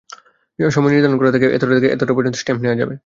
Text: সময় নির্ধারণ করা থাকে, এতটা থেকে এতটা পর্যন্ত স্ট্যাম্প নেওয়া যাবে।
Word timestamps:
সময় 0.59 0.91
নির্ধারণ 0.93 1.17
করা 1.19 1.33
থাকে, 1.33 1.47
এতটা 1.55 1.73
থেকে 1.77 1.87
এতটা 1.87 2.13
পর্যন্ত 2.13 2.35
স্ট্যাম্প 2.37 2.59
নেওয়া 2.63 2.79
যাবে। 2.81 2.93